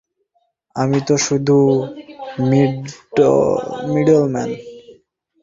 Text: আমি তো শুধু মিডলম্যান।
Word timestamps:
আমি 0.75 0.99
তো 1.07 1.15
শুধু 1.17 1.57
মিডলম্যান। 3.91 4.49